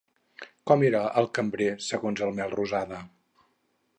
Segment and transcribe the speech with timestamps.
[0.71, 3.05] Com era el cambrer, segons el Melrosada?